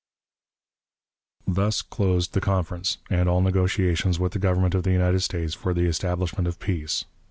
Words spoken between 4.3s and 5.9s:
the Government of the United States for the